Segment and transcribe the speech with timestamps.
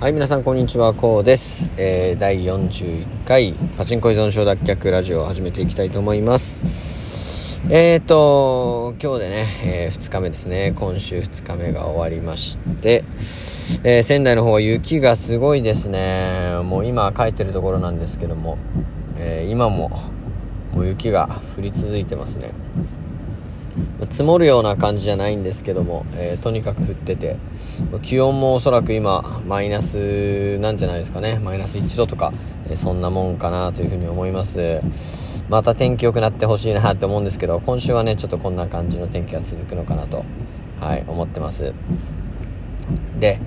[0.00, 1.70] はい、皆さんこんにちは、こうです。
[1.78, 7.60] えー、第41回パチンコ依存症脱却ラジオを始めていきたいと思います。
[7.70, 10.74] えーと、今日でね、えー、2日目ですね。
[10.76, 13.04] 今週2日目が終わりまして、
[13.84, 16.58] えー、仙台の方は雪がすごいですね。
[16.64, 18.58] もう今帰ってるところなんですけども、
[19.16, 19.90] えー、今も
[20.74, 22.50] もう雪が降り続いてますね。
[24.10, 27.36] 積もるような感じじゃないんですけども、えー、とにかく降ってて、
[28.02, 31.38] 気温もおそらく今、マイナスなんじゃないですかね。
[31.38, 32.32] マイナス1度とか、
[32.66, 34.80] えー、そんなもんかなというふうに思います。
[35.48, 40.24] また天気良くなってほしいなって思うんですけど、今週はね、ちょっとこんな感じの天気が続くのかなと、
[40.80, 41.74] はい、思ってます。
[43.18, 43.40] で、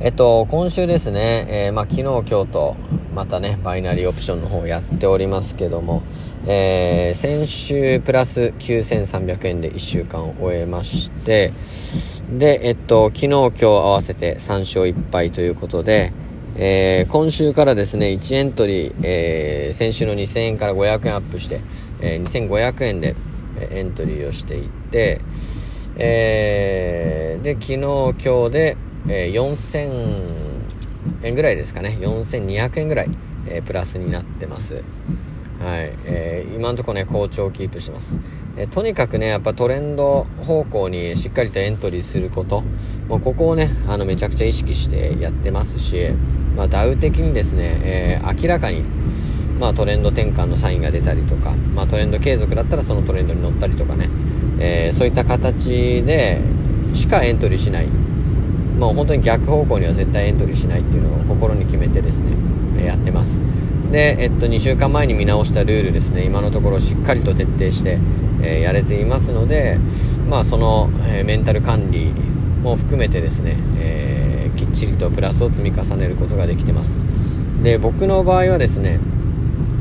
[0.00, 2.76] えっと、今週ですね、えー、まあ、昨日、今日と、
[3.14, 6.02] またね、バイナリーオプションの方やっておりますけども、
[6.48, 11.52] えー、先週プラス9300円で1週間を終えまして、
[12.30, 16.12] で、えっと、昨日今日合わせて3勝1敗ということで、
[16.54, 21.60] えー、今週からですね、1エントリー、えー、先週の2000円から500円アップして、
[22.00, 23.16] えー、2500円で
[23.70, 25.20] エントリーをしていって、
[25.96, 28.76] えー、で、昨日今日で、
[29.08, 33.10] えー、4000円ぐらいですかね、4200円ぐらい、
[33.48, 34.84] えー、プラスになってます。
[35.60, 38.18] はい、えー、今のところね、好調をキープしてます。
[38.56, 42.62] えー、とにかくね、やっぱトレンド方向にしっかりとエントリーすること、
[43.08, 46.10] もうここをね、あの、めちゃくちゃ意識してやってますし、
[46.56, 48.82] まあ、ダウ的にですね、えー、明らかに、
[49.58, 54.08] まあ、トレンド転換のサインが出たりとか、まあ、トレンド継続だったらそのトレンドに乗ったりとかね、
[54.58, 56.38] えー、そういった形で
[56.92, 57.86] しかエントリーしない。
[57.86, 62.36] もう本当に逆方向には絶対エントリーしないっていうのを心に決めてですね、
[62.84, 63.40] やってます。
[63.96, 67.98] で、えっと、2週間前に見直したルールですね、今のところしっかりと徹底して、
[68.42, 69.78] えー、やれていますので、
[70.28, 72.12] まあ、その、えー、メンタル管理
[72.62, 77.00] も含めてですね、えー、きっちりとプラスを積み重ねることができてます。
[77.62, 79.00] で、僕の場合はですね、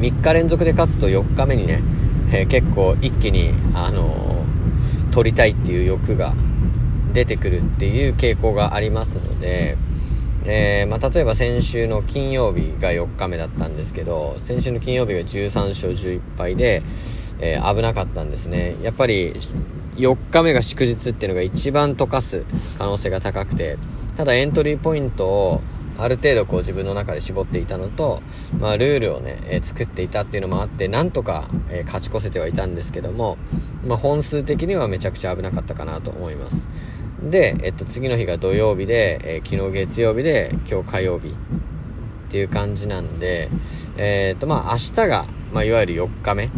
[0.00, 1.82] 3日連続で勝つと4日目にね、
[2.32, 4.42] え結構一気に、あの
[5.10, 6.32] 取りたいっていう欲が
[7.12, 9.76] 出てくるっていう傾向がありますので、
[10.50, 16.82] えー、まあ、例えば先週の金曜日が4日目だったんですけど、先週の金曜日が13勝11敗で、
[17.38, 18.76] えー、危なかったんですね。
[18.82, 19.34] やっぱり
[19.96, 22.46] 4日目が祝日っていうのが一番溶かす
[22.78, 23.76] 可能性が高くて、
[24.16, 25.60] ただエントリーポイントを
[25.98, 28.22] ある程度こう自分の中で絞っていたのと、
[28.58, 33.36] まあ、ルールをね、えー、作っていたっていうのもあって、なんとか、えー、勝ち越せてはいたんですけども、
[33.84, 36.68] まあ、本数的にはめちゃくちゃ危なかったかなと思います。
[37.22, 43.50] で、えっと、次の日が土曜日で、えー、昨日月曜日で、今日火曜日っていう感じなんで、
[43.96, 46.50] えー、っと、まあ、明日が、まあ、いわゆる4日目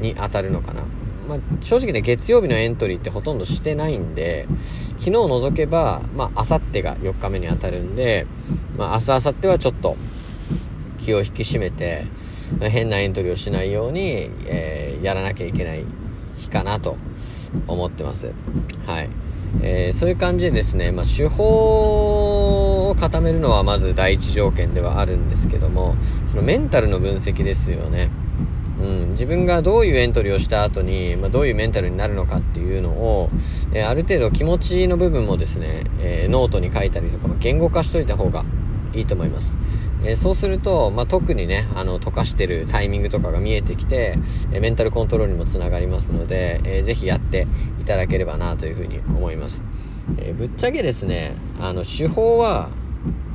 [0.00, 0.82] に当たるのかな。
[1.28, 4.46] まあ、正直ね、月曜日のエントリーってほとんどしてないんで、
[4.98, 8.26] 昨日除けば、まあ、明後日が4日目に当たるんで、
[8.76, 9.96] まあ、明日、明後日はちょっと
[11.00, 12.06] 気を引き締めて、
[12.60, 15.84] 変なエントリーをしないように、えー、やらなきゃいけない
[16.36, 16.96] 日かなと
[17.66, 18.32] 思ってます。
[18.86, 19.08] はい。
[19.62, 28.10] えー、そういう感じでですね、まあ、手法を固めるのはまず第一条件ではあるんですけども、そのメンタルの分析ですよね。
[28.80, 33.30] うん、自分がどういうエントリーをした後に、まあ、どういうメンタルになるのかっていうのを、
[33.72, 38.44] えー、ある程度気持ちの部分もですね、えー、ノートに書いたりとか、ま、言語化しといた方が
[38.94, 39.58] いいと思います。
[40.04, 44.18] えー、そうすると、まあ、特にね、あの、溶かしてるタイミングとかが見えてきて、
[44.52, 47.46] えメンタルコントロールにもつながりますので、えー、ぜひやって
[47.80, 49.64] いただければなというふうに思います。
[50.18, 52.70] えぶっちゃけですね、あの、手法は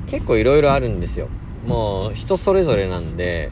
[0.08, 1.28] 結構いろいろあるんですよ。
[1.66, 3.52] もう人それぞれなんで、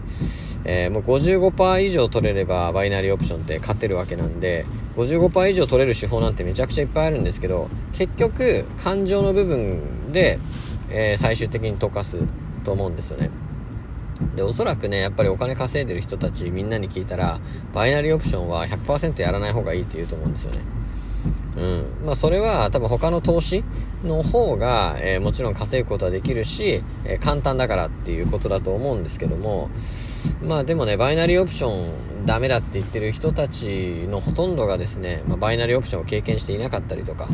[0.63, 4.65] えー、もう55%以上取れればバイナリーオプションって勝てるわけなんで、
[4.97, 10.39] 55%以上取れる手法なんてめちゃくちゃいっぱいあるんですけど、結局、感情の部分で、
[10.89, 12.17] えー、最終的に溶かす
[12.63, 13.29] と思うんですよね。
[14.35, 17.39] で、おそらくね、やっぱりお金稼いでる人たちみんなに聞いたら、
[17.73, 20.59] バイナリーオプションは100%やらない方がいいって言うと思うんですよね。
[21.57, 21.85] うん。
[22.05, 23.63] まあ、それは多分他の投資
[24.03, 29.69] の方が、えー、もちろん稼ぐことはできるし、えー、簡単だからっていうことだと思うんですけども、
[30.43, 37.27] まあでもね、バイナリーオプションダメだって言ってる人たちのほとんどがですね、まあ、バイナリーオプションを経験していなかったりとか、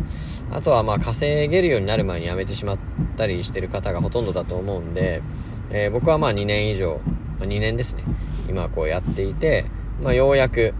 [0.51, 2.77] あとはまあ稼げるようになる前に辞めてしまっ
[3.17, 5.21] たりしてる方がほとんどだと思うんで、
[5.69, 7.01] えー、僕はまあ2年以上、
[7.39, 8.03] まあ、2年ですね、
[8.47, 9.65] 今こうやっていて、
[10.01, 10.73] まあようやく、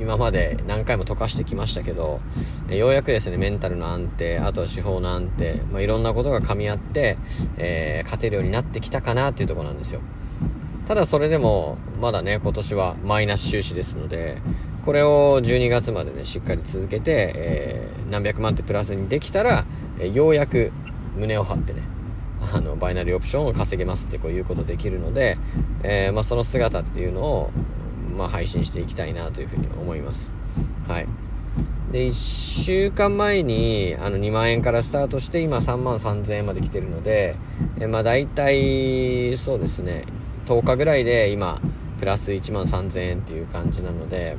[0.00, 2.20] 今まで何回も溶かしてきましたけど、
[2.70, 7.18] えようやくですね、メンタルの安定、あとは手法の安定、まあ、いろんなことが噛み合って、
[7.58, 10.00] えー、勝てるようになってきたかなっていうところなんですよ。
[10.86, 14.38] ただそれでも、まだね、今年はマイナス収支ですので、
[14.86, 19.66] これを12月までね、しっかり続けて、えー、何百万ってプラスにできたら、
[19.98, 20.72] えー、ようやく
[21.14, 21.82] 胸を張ってね、
[22.54, 25.36] あのバイナリーオプションを稼げますってこういうことできるので、
[25.82, 27.50] えー、まあ、その姿っていうのを、
[28.16, 30.34] まあ、配信していきたいなというふうに思います。
[30.86, 31.06] はい。
[31.92, 32.12] で、1
[32.64, 37.36] 週間前にあの2万円からスタートして今3万3000円まで来てるので、
[37.80, 40.04] え、まあ大体そうですね、
[40.46, 41.60] 10日ぐらいで今
[41.98, 44.36] プラス1万3000円っていう感じなので、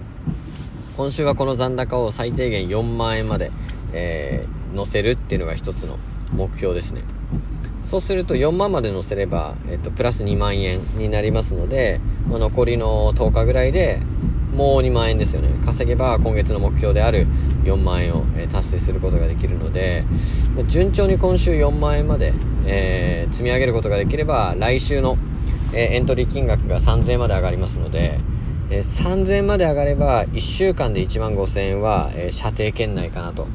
[0.95, 3.51] 今週はこの残高を最低限4万円まで、
[3.93, 5.97] えー、乗せるっていうのが一つの
[6.33, 7.01] 目標ですね。
[7.83, 14.01] そうすると4万まで乗せれば、えっと、プラス2万円になりますので、まあ、残りの10日ぐらいで
[14.53, 15.49] もう2万円ですよね。
[15.65, 17.25] 稼げば今月の目標である
[17.63, 20.03] 4万円を、え、達成することができるので、
[20.67, 22.33] 順調に今週4万円まで、
[22.65, 25.17] えー、積み上げることができれば、来週の、
[25.73, 28.19] えー、エントリー金額が3000円まで上がりますので、
[28.71, 33.47] え3000円まで上がれば1週間で1万5000円は、え射程圏内かなと、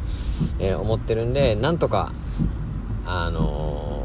[0.59, 2.13] え思ってるんでなんとか
[3.07, 3.96] あの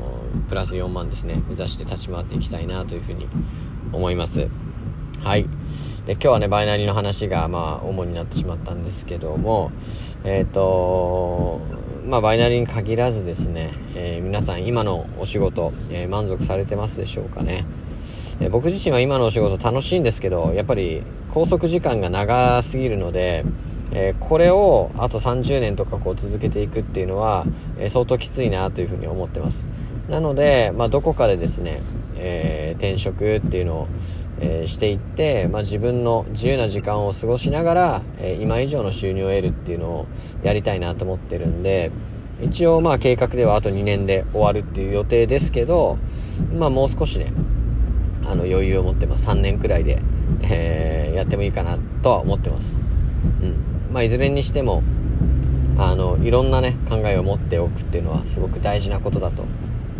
[0.48, 1.42] プラス4万ですね。
[1.48, 3.28] 目指して立ち回っていきたいなというふうに
[3.92, 4.48] 思います。
[5.24, 5.44] はい。
[6.06, 9.72] で今日はねバイナリーの話がまあ主になってしまったんですけども
[10.24, 11.62] えっ、ー、と
[12.08, 17.66] まあバイナリーに限らずですね、えー、皆さん今のお仕事、えー、満足されてますでしょうかね。
[18.40, 23.46] え僕自身は今のお仕事楽しいんですけどやっぱり拘束時間が長すぎるので、
[23.92, 27.46] え、これをあと30年とかこう続けていくっていうのは、
[27.78, 29.68] え、相当きついなというふうに思ってます。
[30.10, 31.82] なので、まあ、どこかでですね、
[32.16, 33.88] えー、転職っていうのを、
[34.44, 40.08] えしていって、まあ、自分の自由な時間を過ごしながら、え今以上の収入を得るっていうのを
[40.42, 41.92] やりたいなと思ってるんで
[42.42, 46.00] 一応まあ計画ではあと2年で終わるっていう予定ですけど、
[46.56, 47.32] まあ、もう少しね
[48.26, 49.28] あの余裕を持ってます。
[49.28, 50.02] 3年くらいで、
[50.44, 52.82] え、やってもいいかなとは思ってます。
[53.42, 53.56] うん。
[53.92, 54.84] まあ、いずれにしても、
[55.78, 59.44] あの、いろんなね、考えを持っておくっていうのはすごく大事なことだと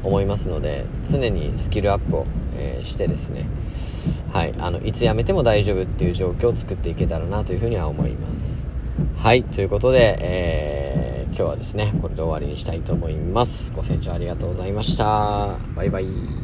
[0.04, 2.26] 思いますので、常にスキルアップを、
[2.56, 3.46] えー、してですね、
[4.32, 8.68] はい、あの、いつ辞めても大丈夫っていう状況を作っていけたらなというふうには思います。
[9.18, 13.74] はい、ということで、えー、今日はですね、これで終わりにしたいと思います。
[13.74, 15.58] ご清聴ありがとうございました。
[15.76, 16.41] バイバイ。